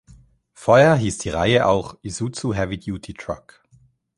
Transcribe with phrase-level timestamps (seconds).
[0.55, 3.61] Vorher hieß die Reihe auch "Isuzu Heavy-Duty Truck".